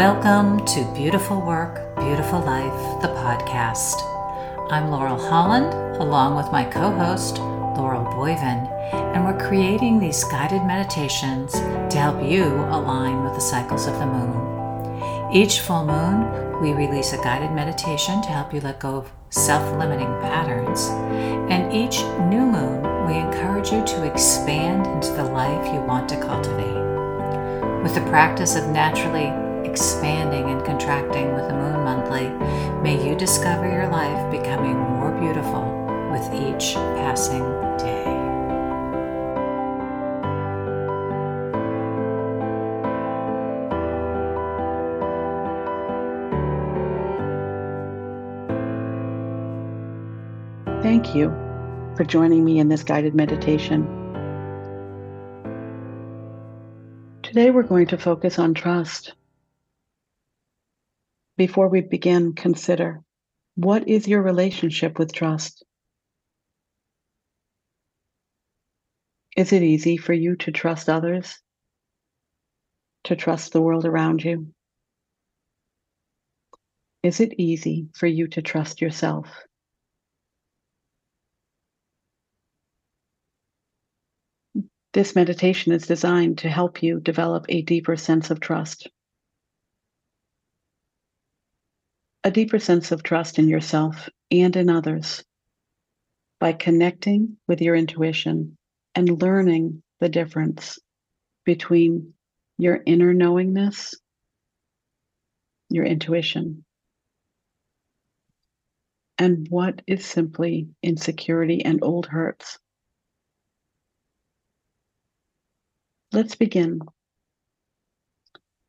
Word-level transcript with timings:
Welcome 0.00 0.64
to 0.64 0.90
Beautiful 0.94 1.42
Work, 1.42 1.94
Beautiful 1.96 2.40
Life, 2.40 3.02
the 3.02 3.08
podcast. 3.08 4.00
I'm 4.72 4.88
Laurel 4.88 5.18
Holland, 5.28 5.74
along 6.00 6.36
with 6.36 6.50
my 6.50 6.64
co 6.64 6.90
host, 6.90 7.36
Laurel 7.36 8.06
Boyven, 8.06 8.66
and 8.94 9.22
we're 9.22 9.46
creating 9.46 10.00
these 10.00 10.24
guided 10.24 10.62
meditations 10.62 11.52
to 11.52 11.98
help 11.98 12.24
you 12.24 12.44
align 12.44 13.24
with 13.24 13.34
the 13.34 13.42
cycles 13.42 13.86
of 13.86 13.98
the 13.98 14.06
moon. 14.06 15.34
Each 15.34 15.60
full 15.60 15.84
moon, 15.84 16.62
we 16.62 16.72
release 16.72 17.12
a 17.12 17.18
guided 17.18 17.52
meditation 17.52 18.22
to 18.22 18.28
help 18.30 18.54
you 18.54 18.62
let 18.62 18.80
go 18.80 18.96
of 18.96 19.12
self 19.28 19.70
limiting 19.78 20.18
patterns. 20.22 20.88
And 21.52 21.74
each 21.74 22.00
new 22.30 22.46
moon, 22.46 22.80
we 23.06 23.18
encourage 23.18 23.70
you 23.70 23.84
to 23.84 24.10
expand 24.10 24.86
into 24.86 25.12
the 25.12 25.24
life 25.24 25.66
you 25.74 25.80
want 25.82 26.08
to 26.08 26.18
cultivate. 26.18 27.82
With 27.82 27.94
the 27.94 28.08
practice 28.08 28.56
of 28.56 28.66
naturally 28.70 29.39
expanding 29.64 30.50
and 30.50 30.64
contracting 30.64 31.34
with 31.34 31.48
the 31.48 31.54
moon 31.54 31.84
monthly, 31.84 32.28
may 32.82 33.08
you 33.08 33.16
discover 33.16 33.66
your 33.66 33.88
life 33.88 34.30
becoming 34.30 34.76
more 34.76 35.12
beautiful 35.20 35.80
with 36.10 36.24
each 36.34 36.74
passing 36.74 37.42
day. 37.78 38.20
Thank 50.82 51.14
you 51.14 51.28
for 51.96 52.04
joining 52.04 52.44
me 52.44 52.58
in 52.58 52.68
this 52.68 52.82
guided 52.82 53.14
meditation. 53.14 53.84
Today 57.22 57.50
we're 57.50 57.62
going 57.62 57.86
to 57.88 57.98
focus 57.98 58.38
on 58.38 58.54
trust. 58.54 59.14
Before 61.40 61.68
we 61.68 61.80
begin, 61.80 62.34
consider 62.34 63.00
what 63.54 63.88
is 63.88 64.06
your 64.06 64.20
relationship 64.20 64.98
with 64.98 65.14
trust? 65.14 65.64
Is 69.38 69.50
it 69.50 69.62
easy 69.62 69.96
for 69.96 70.12
you 70.12 70.36
to 70.36 70.52
trust 70.52 70.90
others? 70.90 71.38
To 73.04 73.16
trust 73.16 73.54
the 73.54 73.62
world 73.62 73.86
around 73.86 74.22
you? 74.22 74.52
Is 77.02 77.20
it 77.20 77.32
easy 77.38 77.88
for 77.94 78.06
you 78.06 78.28
to 78.28 78.42
trust 78.42 78.82
yourself? 78.82 79.26
This 84.92 85.16
meditation 85.16 85.72
is 85.72 85.86
designed 85.86 86.36
to 86.40 86.50
help 86.50 86.82
you 86.82 87.00
develop 87.00 87.46
a 87.48 87.62
deeper 87.62 87.96
sense 87.96 88.28
of 88.28 88.40
trust. 88.40 88.90
A 92.22 92.30
deeper 92.30 92.58
sense 92.58 92.92
of 92.92 93.02
trust 93.02 93.38
in 93.38 93.48
yourself 93.48 94.08
and 94.30 94.54
in 94.54 94.68
others 94.68 95.24
by 96.38 96.52
connecting 96.52 97.38
with 97.48 97.62
your 97.62 97.74
intuition 97.74 98.58
and 98.94 99.22
learning 99.22 99.82
the 100.00 100.08
difference 100.08 100.78
between 101.44 102.12
your 102.58 102.82
inner 102.84 103.14
knowingness, 103.14 103.94
your 105.70 105.84
intuition, 105.84 106.64
and 109.16 109.46
what 109.48 109.80
is 109.86 110.04
simply 110.04 110.68
insecurity 110.82 111.64
and 111.64 111.82
old 111.82 112.06
hurts. 112.06 112.58
Let's 116.12 116.34
begin. 116.34 116.80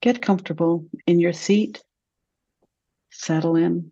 Get 0.02 0.22
comfortable 0.22 0.86
in 1.06 1.20
your 1.20 1.34
seat. 1.34 1.82
Settle 3.12 3.56
in. 3.56 3.92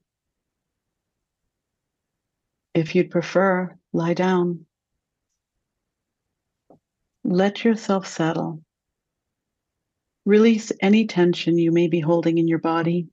If 2.74 2.96
you'd 2.96 3.12
prefer, 3.12 3.78
lie 3.94 4.14
down. 4.14 4.66
Let 7.24 7.64
yourself 7.64 8.08
settle. 8.08 8.64
Release 10.26 10.72
any 10.82 11.06
tension 11.08 11.58
you 11.58 11.72
may 11.72 11.88
be 11.88 12.00
holding 12.00 12.38
in 12.38 12.48
your 12.48 12.60
body. 12.60 13.08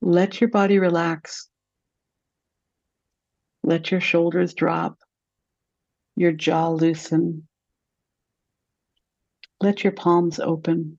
Let 0.00 0.40
your 0.40 0.50
body 0.50 0.78
relax. 0.78 1.48
Let 3.62 3.90
your 3.90 4.00
shoulders 4.00 4.52
drop, 4.54 4.98
your 6.16 6.32
jaw 6.32 6.70
loosen. 6.70 7.46
Let 9.62 9.84
your 9.84 9.92
palms 9.92 10.40
open. 10.40 10.98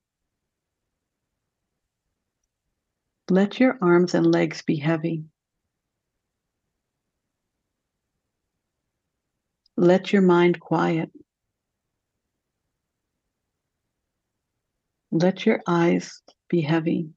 Let 3.30 3.60
your 3.60 3.78
arms 3.82 4.14
and 4.14 4.26
legs 4.32 4.62
be 4.62 4.78
heavy. 4.78 5.26
Let 9.76 10.14
your 10.14 10.22
mind 10.22 10.62
quiet. 10.62 11.12
Let 15.12 15.46
your 15.46 15.60
eyes 15.68 16.22
be 16.48 16.62
heavy. 16.62 17.10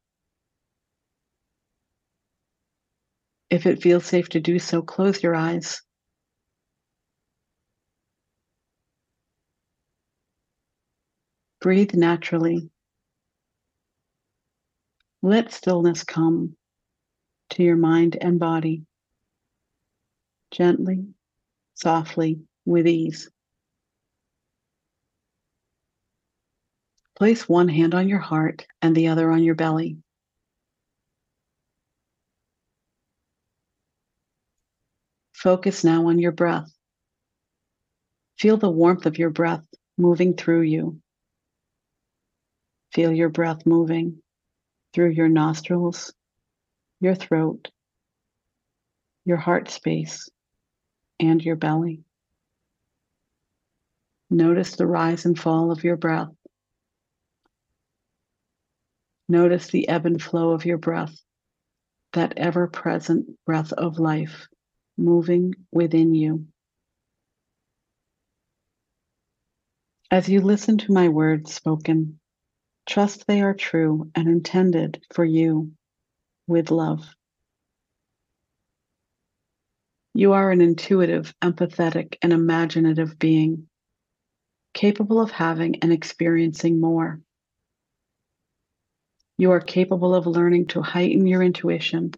If 3.51 3.67
it 3.67 3.83
feels 3.83 4.05
safe 4.05 4.31
to 4.31 4.41
do 4.41 4.59
so, 4.59 4.83
close 4.83 5.23
your 5.23 5.37
eyes. 5.37 5.81
Breathe 11.67 11.95
naturally. 11.95 12.71
Let 15.21 15.53
stillness 15.53 16.05
come 16.05 16.55
to 17.51 17.65
your 17.65 17.75
mind 17.75 18.17
and 18.21 18.39
body. 18.39 18.87
Gently, 20.53 21.09
softly, 21.75 22.39
with 22.65 22.87
ease. 22.87 23.29
Place 27.17 27.49
one 27.49 27.67
hand 27.69 27.97
on 27.97 28.09
your 28.09 28.21
heart 28.21 28.65
and 28.81 28.95
the 28.95 29.09
other 29.09 29.33
on 29.33 29.43
your 29.43 29.57
belly. 29.57 29.97
Focus 35.33 35.83
now 35.83 36.07
on 36.07 36.21
your 36.21 36.31
breath. 36.31 36.73
Feel 38.39 38.57
the 38.57 38.71
warmth 38.71 39.05
of 39.05 39.19
your 39.19 39.31
breath 39.31 39.67
moving 39.99 40.37
through 40.37 40.63
you. 40.63 41.01
Feel 42.97 43.13
your 43.13 43.29
breath 43.29 43.67
moving 43.67 44.23
through 44.95 45.11
your 45.11 45.29
nostrils, 45.29 46.15
your 46.99 47.15
throat, 47.15 47.69
your 49.27 49.37
heart 49.37 49.69
space, 49.71 50.31
and 51.21 51.45
your 51.45 51.57
belly. 51.57 52.01
Notice 54.31 54.77
the 54.77 54.87
rise 54.87 55.27
and 55.27 55.39
fall 55.39 55.71
of 55.71 55.85
your 55.85 55.99
breath. 55.99 56.31
Notice 59.29 59.67
the 59.67 59.91
ebb 59.91 60.07
and 60.07 60.23
flow 60.23 60.53
of 60.53 60.65
your 60.65 60.79
breath, 60.79 61.21
that 62.15 62.39
ever 62.39 62.67
present 62.67 63.27
breath 63.45 63.75
of 63.75 63.99
life 63.99 64.49
moving 64.97 65.53
within 65.71 66.15
you. 66.15 66.47
As 70.11 70.31
you 70.31 70.41
listen 70.41 70.79
to 70.79 70.93
my 70.95 71.11
words 71.11 71.53
spoken, 71.53 72.21
trust 72.87 73.27
they 73.27 73.43
are 73.43 73.55
true 73.55 74.11
and 74.15 74.29
intended 74.29 75.03
for 75.13 75.25
you 75.25 75.73
with 76.47 76.71
love. 76.71 77.05
You 80.15 80.33
are 80.33 80.51
an 80.51 80.63
intuitive, 80.63 81.35
empathetic, 81.43 82.17
and 82.23 82.33
imaginative 82.33 83.19
being, 83.19 83.69
capable 84.73 85.21
of 85.21 85.31
having 85.31 85.81
and 85.81 85.93
experiencing 85.93 86.81
more. 86.81 87.21
You 89.37 89.51
are 89.51 89.61
capable 89.61 90.15
of 90.15 90.27
learning 90.27 90.69
to 90.69 90.81
heighten 90.81 91.27
your 91.27 91.43
intuition 91.43 92.13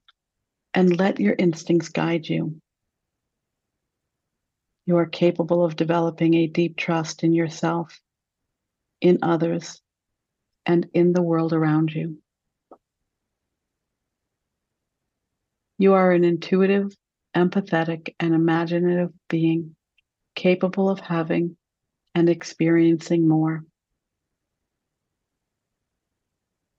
and 0.74 0.96
let 0.96 1.18
your 1.18 1.34
instincts 1.36 1.88
guide 1.88 2.28
you. 2.28 2.60
You 4.86 4.96
are 4.98 5.06
capable 5.06 5.64
of 5.64 5.74
developing 5.74 6.34
a 6.34 6.46
deep 6.46 6.76
trust 6.76 7.24
in 7.24 7.32
yourself, 7.32 8.00
in 9.00 9.18
others, 9.22 9.82
and 10.68 10.88
in 10.94 11.12
the 11.12 11.22
world 11.22 11.52
around 11.52 11.92
you. 11.92 12.18
You 15.78 15.94
are 15.94 16.12
an 16.12 16.22
intuitive, 16.22 16.94
empathetic, 17.36 18.14
and 18.20 18.34
imaginative 18.34 19.10
being 19.28 19.74
capable 20.36 20.88
of 20.88 21.00
having 21.00 21.56
and 22.14 22.28
experiencing 22.28 23.26
more. 23.26 23.64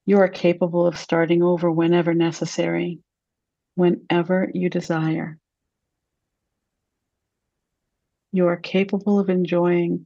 You 0.06 0.20
are 0.20 0.30
capable 0.30 0.88
of 0.88 0.98
starting 0.98 1.44
over 1.44 1.70
whenever 1.70 2.14
necessary, 2.14 3.00
whenever 3.76 4.50
you 4.54 4.70
desire 4.70 5.38
you 8.32 8.48
are 8.48 8.58
capable 8.58 9.20
of 9.20 9.30
enjoying 9.30 10.06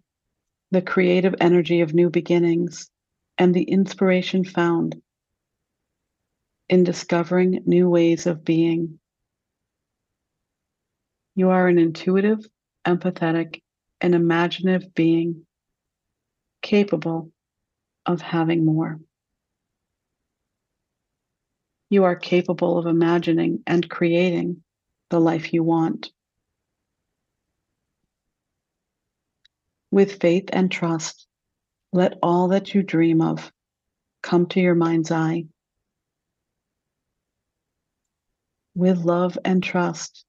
the 0.71 0.81
creative 0.81 1.35
energy 1.39 1.81
of 1.81 1.94
new 1.94 2.09
beginnings, 2.09 2.89
and 3.38 3.53
the 3.53 3.63
inspiration 3.63 4.44
found 4.44 5.01
in 6.69 6.83
discovering 6.83 7.62
new 7.65 7.89
ways 7.89 8.25
of 8.25 8.45
being. 8.45 9.00
You 11.35 11.50
are 11.50 11.68
an 11.68 11.80
intuitive, 11.80 12.45
empathetic, 12.85 13.62
and 14.01 14.15
imaginative 14.15 14.94
being 14.94 15.45
capable 16.62 17.31
of 18.06 18.21
having 18.21 18.65
more. 18.65 19.00
You 21.89 22.06
are 22.06 22.15
capable 22.15 22.77
of 22.77 22.88
imagining 22.88 23.62
and 23.68 23.88
creating 23.89 24.63
the 25.09 25.19
life 25.19 25.53
you 25.53 25.63
want. 25.63 26.12
With 29.91 30.19
faith 30.19 30.50
and 30.51 30.71
trust, 30.71 31.27
let 31.94 32.18
all 32.24 32.50
that 32.50 32.74
you 32.74 32.84
dream 32.84 33.22
of 33.22 33.51
come 34.24 34.48
to 34.48 34.60
your 34.60 34.75
mind's 34.75 35.12
eye. 35.12 35.45
With 38.75 38.98
love 39.00 39.38
and 39.45 39.63
trust, 39.63 40.25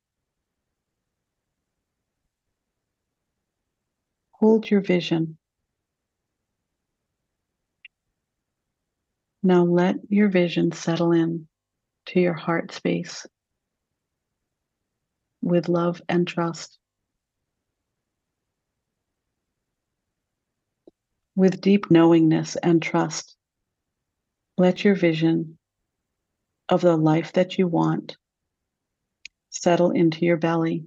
hold 4.32 4.70
your 4.70 4.82
vision. 4.82 5.38
Now 9.42 9.64
let 9.64 9.96
your 10.10 10.28
vision 10.28 10.72
settle 10.72 11.12
in 11.12 11.48
to 12.06 12.20
your 12.20 12.34
heart 12.34 12.72
space 12.72 13.26
with 15.40 15.68
love 15.68 16.02
and 16.08 16.28
trust. 16.28 16.78
With 21.36 21.60
deep 21.60 21.90
knowingness 21.90 22.56
and 22.56 22.80
trust, 22.80 23.36
let 24.56 24.84
your 24.84 24.94
vision 24.94 25.58
of 26.68 26.80
the 26.80 26.96
life 26.96 27.32
that 27.32 27.58
you 27.58 27.66
want 27.66 28.16
settle 29.50 29.90
into 29.90 30.24
your 30.24 30.36
belly. 30.36 30.84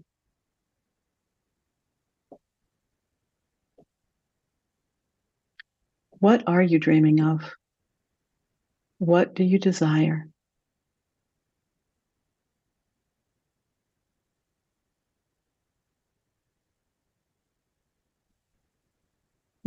What 6.20 6.44
are 6.48 6.62
you 6.62 6.80
dreaming 6.80 7.22
of? 7.22 7.42
What 9.00 9.36
do 9.36 9.44
you 9.44 9.60
desire? 9.60 10.30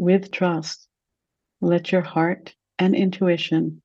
With 0.00 0.30
trust, 0.30 0.88
let 1.60 1.92
your 1.92 2.00
heart 2.00 2.54
and 2.78 2.94
intuition 2.94 3.82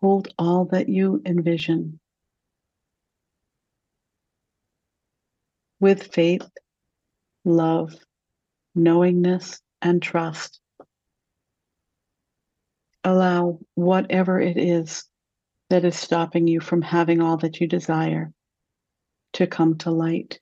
hold 0.00 0.26
all 0.36 0.64
that 0.72 0.88
you 0.88 1.22
envision. 1.24 2.00
With 5.78 6.12
faith, 6.12 6.50
love, 7.44 7.94
knowingness, 8.74 9.62
and 9.80 10.02
trust, 10.02 10.60
allow 13.04 13.60
whatever 13.76 14.40
it 14.40 14.56
is 14.56 15.04
that 15.70 15.84
is 15.84 15.94
stopping 15.96 16.48
you 16.48 16.58
from 16.58 16.82
having 16.82 17.20
all 17.20 17.36
that 17.36 17.60
you 17.60 17.68
desire 17.68 18.32
to 19.34 19.46
come 19.46 19.78
to 19.78 19.92
light. 19.92 20.40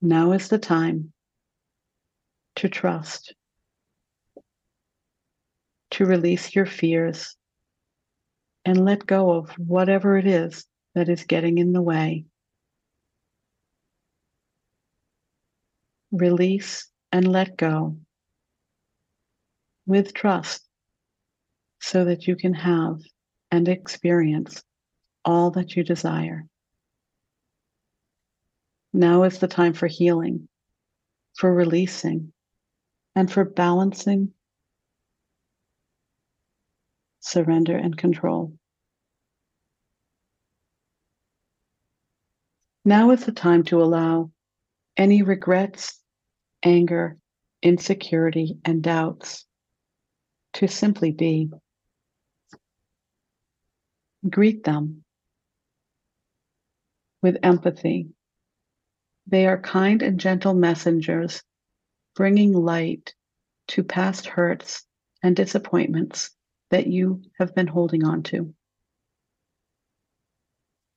Now 0.00 0.30
is 0.30 0.46
the 0.46 0.56
time 0.56 1.12
to 2.56 2.68
trust, 2.68 3.34
to 5.92 6.06
release 6.06 6.54
your 6.54 6.66
fears, 6.66 7.36
and 8.64 8.84
let 8.84 9.06
go 9.06 9.30
of 9.30 9.50
whatever 9.58 10.16
it 10.16 10.26
is 10.26 10.66
that 10.94 11.08
is 11.08 11.24
getting 11.24 11.58
in 11.58 11.72
the 11.72 11.82
way. 11.82 12.24
Release 16.12 16.88
and 17.12 17.30
let 17.30 17.56
go 17.56 17.96
with 19.86 20.12
trust 20.12 20.62
so 21.80 22.04
that 22.04 22.26
you 22.26 22.36
can 22.36 22.54
have 22.54 23.00
and 23.50 23.68
experience 23.68 24.62
all 25.24 25.50
that 25.52 25.76
you 25.76 25.82
desire. 25.82 26.46
Now 28.92 29.22
is 29.22 29.38
the 29.38 29.48
time 29.48 29.72
for 29.72 29.86
healing, 29.86 30.48
for 31.36 31.52
releasing, 31.52 32.32
and 33.14 33.30
for 33.30 33.44
balancing, 33.44 34.32
surrender, 37.20 37.76
and 37.76 37.96
control. 37.96 38.52
Now 42.84 43.10
is 43.10 43.24
the 43.24 43.32
time 43.32 43.64
to 43.64 43.82
allow 43.82 44.30
any 44.96 45.22
regrets, 45.22 46.00
anger, 46.62 47.18
insecurity, 47.62 48.58
and 48.64 48.82
doubts 48.82 49.44
to 50.54 50.66
simply 50.66 51.12
be. 51.12 51.50
Greet 54.28 54.64
them 54.64 55.04
with 57.22 57.36
empathy. 57.42 58.08
They 59.26 59.46
are 59.46 59.60
kind 59.60 60.02
and 60.02 60.18
gentle 60.18 60.54
messengers 60.54 61.42
bringing 62.20 62.52
light 62.52 63.14
to 63.66 63.82
past 63.82 64.26
hurts 64.26 64.84
and 65.22 65.34
disappointments 65.34 66.28
that 66.70 66.86
you 66.86 67.22
have 67.38 67.54
been 67.54 67.66
holding 67.66 68.04
on 68.04 68.22
to. 68.22 68.54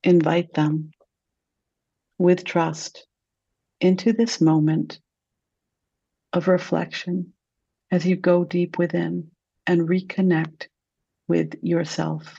Invite 0.03 0.53
them 0.53 0.91
with 2.17 2.43
trust 2.43 3.07
into 3.79 4.11
this 4.11 4.41
moment 4.41 4.99
of 6.33 6.49
reflection 6.49 7.31
as 7.89 8.05
you 8.05 8.17
go 8.17 8.43
deep 8.43 8.77
within 8.77 9.31
and 9.65 9.87
reconnect 9.87 10.67
with 11.29 11.53
yourself. 11.61 12.37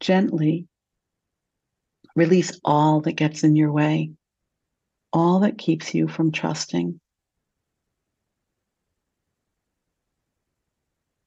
Gently 0.00 0.68
release 2.16 2.58
all 2.64 3.00
that 3.02 3.12
gets 3.12 3.44
in 3.44 3.56
your 3.56 3.72
way, 3.72 4.12
all 5.12 5.40
that 5.40 5.58
keeps 5.58 5.94
you 5.94 6.08
from 6.08 6.32
trusting. 6.32 7.00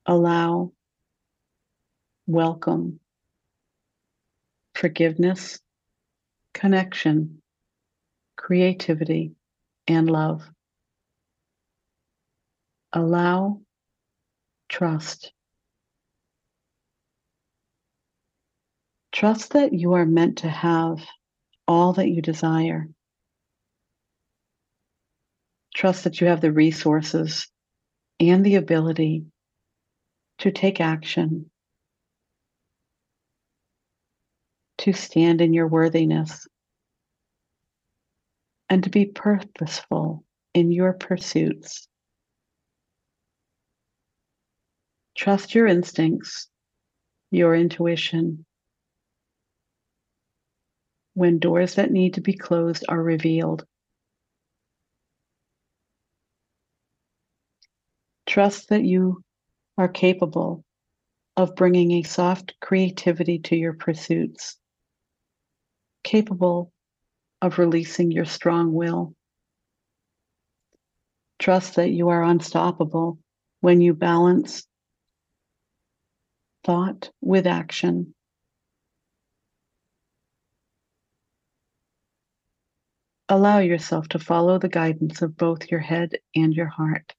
Allow, 0.05 0.73
welcome, 2.27 2.99
forgiveness, 4.75 5.59
connection, 6.53 7.41
creativity, 8.35 9.31
and 9.87 10.09
love. 10.09 10.43
Allow, 12.91 13.61
trust. 14.69 15.31
Trust 19.13 19.53
that 19.53 19.73
you 19.73 19.93
are 19.93 20.07
meant 20.07 20.39
to 20.39 20.49
have 20.49 20.99
all 21.67 21.93
that 21.93 22.09
you 22.09 22.19
desire. 22.19 22.89
Trust 25.75 26.03
that 26.03 26.19
you 26.19 26.27
have 26.27 26.41
the 26.41 26.51
resources 26.51 27.47
and 28.19 28.43
the 28.43 28.55
ability 28.55 29.25
to 30.39 30.51
take 30.51 30.81
action, 30.81 31.51
to 34.79 34.93
stand 34.93 35.41
in 35.41 35.53
your 35.53 35.67
worthiness, 35.67 36.47
and 38.67 38.83
to 38.83 38.89
be 38.89 39.05
purposeful 39.05 40.23
in 40.55 40.71
your 40.71 40.93
pursuits. 40.93 41.87
Trust 45.15 45.53
your 45.53 45.67
instincts, 45.67 46.47
your 47.29 47.53
intuition. 47.53 48.45
When 51.15 51.39
doors 51.39 51.75
that 51.75 51.91
need 51.91 52.15
to 52.15 52.21
be 52.21 52.33
closed 52.33 52.85
are 52.89 53.01
revealed, 53.01 53.65
trust 58.25 58.69
that 58.69 58.83
you 58.83 59.21
are 59.77 59.87
capable 59.87 60.63
of 61.37 61.55
bringing 61.55 61.91
a 61.91 62.03
soft 62.03 62.53
creativity 62.61 63.39
to 63.39 63.55
your 63.55 63.73
pursuits, 63.73 64.57
capable 66.03 66.71
of 67.41 67.59
releasing 67.59 68.11
your 68.11 68.25
strong 68.25 68.73
will. 68.73 69.13
Trust 71.39 71.75
that 71.75 71.89
you 71.89 72.09
are 72.09 72.23
unstoppable 72.23 73.19
when 73.61 73.81
you 73.81 73.93
balance 73.93 74.65
thought 76.63 77.11
with 77.21 77.45
action. 77.45 78.15
Allow 83.33 83.57
yourself 83.57 84.07
to 84.09 84.19
follow 84.19 84.59
the 84.59 84.69
guidance 84.69 85.23
of 85.23 85.35
both 85.35 85.71
your 85.71 85.79
head 85.79 86.11
and 86.35 86.53
your 86.53 86.67
heart. 86.67 87.15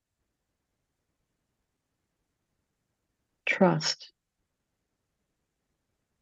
Trust 3.46 4.12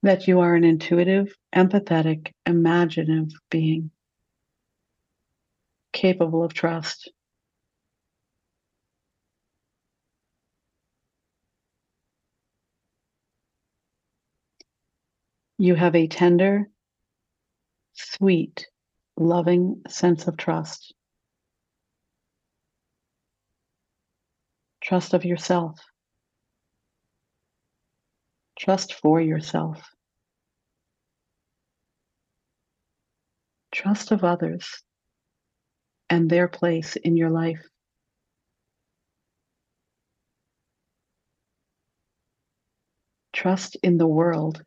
that 0.02 0.26
you 0.26 0.40
are 0.40 0.54
an 0.54 0.64
intuitive, 0.64 1.36
empathetic, 1.54 2.32
imaginative 2.46 3.34
being, 3.50 3.90
capable 5.92 6.42
of 6.42 6.54
trust. 6.54 7.12
You 15.58 15.74
have 15.74 15.94
a 15.94 16.06
tender, 16.06 16.70
sweet, 17.92 18.68
loving 19.22 19.82
sense 19.88 20.26
of 20.26 20.36
trust. 20.36 20.94
Trust 24.82 25.14
of 25.14 25.24
yourself. 25.24 25.78
Trust 28.58 28.94
for 28.94 29.20
yourself. 29.20 29.88
Trust 33.72 34.12
of 34.12 34.22
others 34.24 34.82
and 36.10 36.28
their 36.28 36.48
place 36.48 36.96
in 36.96 37.16
your 37.16 37.30
life. 37.30 37.64
Trust 43.32 43.76
in 43.82 43.96
the 43.96 44.06
world 44.06 44.62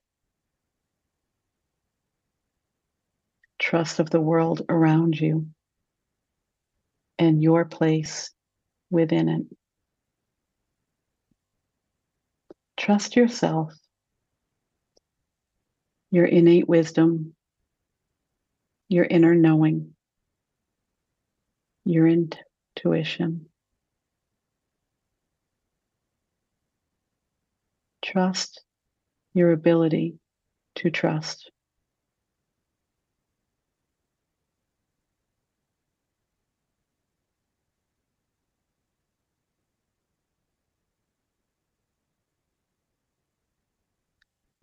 trust 3.65 4.00
of 4.00 4.12
the 4.12 4.22
world 4.22 4.62
around 4.69 5.19
you 5.19 5.48
and 7.17 7.41
your 7.41 7.65
place 7.65 8.29
within 8.91 9.27
it. 9.27 9.41
Trust 12.77 13.15
yourself, 13.15 13.74
your 16.12 16.25
innate 16.25 16.69
wisdom, 16.69 17.34
your 18.88 19.05
inner 19.05 19.34
knowing, 19.34 19.95
your 21.86 22.07
intuition. 22.07 23.48
Trust 28.03 28.62
your 29.34 29.51
ability 29.51 30.19
to 30.75 30.91
trust. 30.91 31.50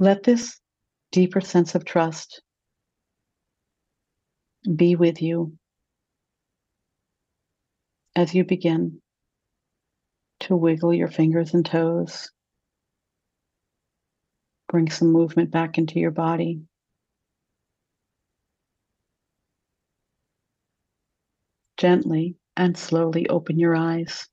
Let 0.02 0.24
this 0.24 0.58
deeper 1.12 1.40
sense 1.40 1.76
of 1.76 1.84
trust 1.84 2.42
be 4.74 4.96
with 4.96 5.22
you 5.22 5.56
as 8.16 8.34
you 8.34 8.44
begin 8.44 9.00
to 10.40 10.56
wiggle 10.56 10.92
your 10.92 11.06
fingers 11.06 11.54
and 11.54 11.64
toes. 11.64 12.32
Bring 14.66 14.90
some 14.90 15.12
movement 15.12 15.52
back 15.52 15.78
into 15.78 16.00
your 16.00 16.10
body. 16.10 16.62
Gently 21.76 22.34
and 22.56 22.76
slowly 22.76 23.28
open 23.28 23.56
your 23.56 23.76
eyes. 23.76 24.28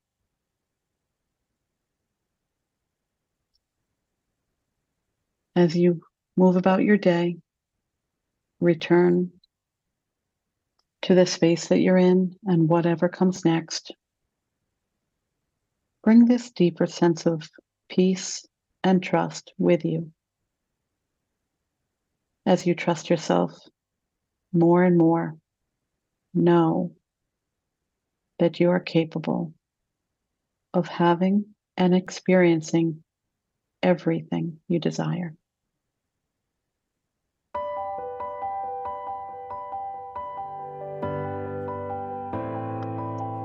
As 5.59 5.75
you 5.75 6.01
move 6.37 6.55
about 6.55 6.83
your 6.83 6.95
day, 6.95 7.35
return 8.61 9.29
to 11.01 11.13
the 11.13 11.25
space 11.25 11.67
that 11.67 11.79
you're 11.79 11.97
in 11.97 12.33
and 12.45 12.69
whatever 12.69 13.09
comes 13.09 13.43
next. 13.43 13.93
Bring 16.01 16.25
this 16.25 16.49
deeper 16.51 16.85
sense 16.85 17.25
of 17.25 17.49
peace 17.89 18.45
and 18.85 19.03
trust 19.03 19.51
with 19.57 19.83
you 19.83 20.11
as 22.45 22.65
you 22.65 22.73
trust 22.73 23.09
yourself 23.09 23.51
more 24.53 24.83
and 24.83 24.97
more. 24.97 25.35
Know 26.33 26.95
that 28.39 28.61
you 28.61 28.69
are 28.69 28.79
capable 28.79 29.53
of 30.73 30.87
having 30.87 31.53
and 31.75 31.93
experiencing 31.93 33.03
everything 33.83 34.59
you 34.69 34.79
desire. 34.79 35.35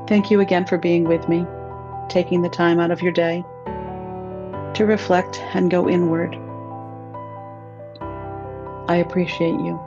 Thank 0.06 0.30
you 0.30 0.40
again 0.40 0.66
for 0.66 0.76
being 0.76 1.04
with 1.04 1.28
me, 1.28 1.46
taking 2.08 2.42
the 2.42 2.48
time 2.48 2.78
out 2.78 2.90
of 2.90 3.00
your 3.00 3.12
day 3.12 3.44
to 4.74 4.84
reflect 4.84 5.40
and 5.54 5.70
go 5.70 5.88
inward. 5.88 6.36
I 8.88 8.96
appreciate 8.96 9.60
you. 9.60 9.80